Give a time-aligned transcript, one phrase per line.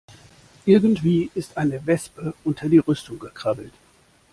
[0.65, 3.71] Irgendwie ist eine Wespe unter die Rüstung gekrabbelt.